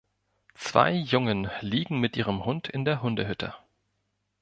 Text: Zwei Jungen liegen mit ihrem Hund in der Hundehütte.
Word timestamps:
Zwei 0.55 0.93
Jungen 0.95 1.47
liegen 1.59 1.99
mit 1.99 2.17
ihrem 2.17 2.43
Hund 2.43 2.67
in 2.67 2.85
der 2.85 3.03
Hundehütte. 3.03 3.53